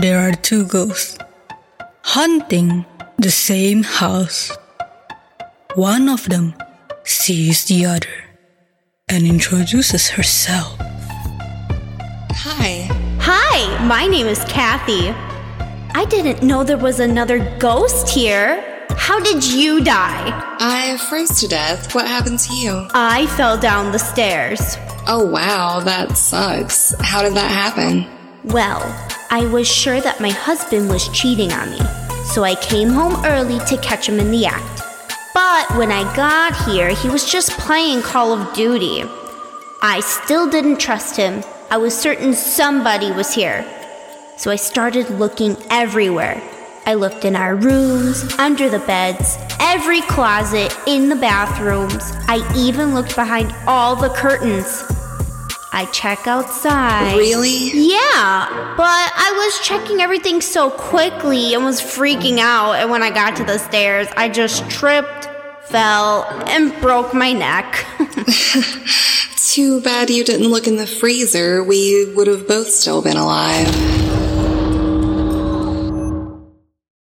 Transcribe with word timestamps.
there 0.00 0.20
are 0.20 0.32
two 0.32 0.64
ghosts 0.66 1.18
hunting 2.02 2.84
the 3.18 3.30
same 3.30 3.82
house. 3.82 4.56
One 5.74 6.08
of 6.08 6.28
them 6.28 6.54
sees 7.04 7.64
the 7.64 7.84
other 7.86 8.14
and 9.08 9.26
introduces 9.26 10.08
herself. 10.10 10.76
Hi. 12.30 12.86
Hi, 13.20 13.86
my 13.86 14.06
name 14.06 14.26
is 14.26 14.42
Kathy. 14.44 15.10
I 15.94 16.04
didn't 16.04 16.42
know 16.46 16.62
there 16.62 16.78
was 16.78 17.00
another 17.00 17.38
ghost 17.58 18.08
here. 18.08 18.86
How 18.90 19.18
did 19.20 19.44
you 19.44 19.82
die? 19.82 20.30
I 20.60 20.96
froze 21.08 21.40
to 21.40 21.48
death. 21.48 21.94
What 21.94 22.06
happened 22.06 22.38
to 22.40 22.54
you? 22.54 22.86
I 22.94 23.26
fell 23.36 23.58
down 23.58 23.90
the 23.90 23.98
stairs. 23.98 24.76
Oh, 25.08 25.26
wow, 25.26 25.80
that 25.80 26.16
sucks. 26.16 26.94
How 27.00 27.22
did 27.22 27.34
that 27.34 27.50
happen? 27.50 28.06
Well, 28.44 28.80
I 29.30 29.46
was 29.46 29.68
sure 29.68 30.00
that 30.00 30.20
my 30.20 30.30
husband 30.30 30.88
was 30.88 31.08
cheating 31.10 31.52
on 31.52 31.70
me, 31.70 31.80
so 32.24 32.44
I 32.44 32.54
came 32.54 32.88
home 32.88 33.22
early 33.26 33.58
to 33.66 33.76
catch 33.78 34.08
him 34.08 34.18
in 34.18 34.30
the 34.30 34.46
act. 34.46 34.82
But 35.34 35.76
when 35.76 35.92
I 35.92 36.02
got 36.16 36.56
here, 36.66 36.94
he 36.94 37.10
was 37.10 37.30
just 37.30 37.50
playing 37.52 38.00
Call 38.00 38.32
of 38.32 38.54
Duty. 38.54 39.04
I 39.82 40.00
still 40.00 40.48
didn't 40.48 40.80
trust 40.80 41.16
him. 41.16 41.44
I 41.70 41.76
was 41.76 41.96
certain 41.96 42.32
somebody 42.32 43.12
was 43.12 43.34
here. 43.34 43.66
So 44.38 44.50
I 44.50 44.56
started 44.56 45.10
looking 45.10 45.58
everywhere. 45.68 46.40
I 46.86 46.94
looked 46.94 47.26
in 47.26 47.36
our 47.36 47.54
rooms, 47.54 48.24
under 48.38 48.70
the 48.70 48.78
beds, 48.78 49.36
every 49.60 50.00
closet, 50.00 50.74
in 50.86 51.10
the 51.10 51.16
bathrooms. 51.16 52.12
I 52.28 52.40
even 52.56 52.94
looked 52.94 53.14
behind 53.14 53.54
all 53.66 53.94
the 53.94 54.08
curtains. 54.08 54.84
I 55.70 55.84
check 55.92 56.26
outside. 56.26 57.14
Really? 57.16 57.70
Yeah, 57.72 58.74
but 58.76 59.07
I 59.28 59.32
was 59.32 59.60
checking 59.60 60.00
everything 60.00 60.40
so 60.40 60.70
quickly 60.70 61.52
and 61.52 61.62
was 61.62 61.82
freaking 61.82 62.38
out. 62.38 62.76
And 62.76 62.90
when 62.90 63.02
I 63.02 63.10
got 63.10 63.36
to 63.36 63.44
the 63.44 63.58
stairs, 63.58 64.08
I 64.16 64.30
just 64.30 64.70
tripped, 64.70 65.28
fell, 65.64 66.24
and 66.46 66.72
broke 66.80 67.12
my 67.12 67.34
neck. 67.34 67.84
Too 69.36 69.82
bad 69.82 70.08
you 70.08 70.24
didn't 70.24 70.48
look 70.48 70.66
in 70.66 70.76
the 70.76 70.86
freezer. 70.86 71.62
We 71.62 72.10
would 72.14 72.26
have 72.26 72.48
both 72.48 72.68
still 72.68 73.02
been 73.02 73.18
alive. 73.18 74.07